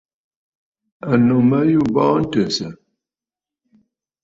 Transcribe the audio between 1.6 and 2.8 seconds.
yû a bɔɔ ntɨ̀nsə̀.